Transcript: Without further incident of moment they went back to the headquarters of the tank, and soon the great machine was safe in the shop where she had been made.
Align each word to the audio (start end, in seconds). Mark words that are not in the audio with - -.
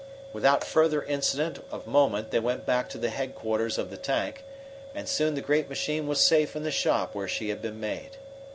Without 0.33 0.63
further 0.63 1.03
incident 1.03 1.63
of 1.71 1.85
moment 1.85 2.31
they 2.31 2.39
went 2.39 2.65
back 2.65 2.89
to 2.89 2.97
the 2.97 3.11
headquarters 3.11 3.77
of 3.77 3.91
the 3.91 3.97
tank, 3.97 4.43
and 4.95 5.07
soon 5.07 5.35
the 5.35 5.41
great 5.41 5.69
machine 5.69 6.07
was 6.07 6.19
safe 6.19 6.55
in 6.55 6.63
the 6.63 6.71
shop 6.71 7.13
where 7.13 7.27
she 7.27 7.49
had 7.49 7.61
been 7.61 7.79
made. 7.79 8.17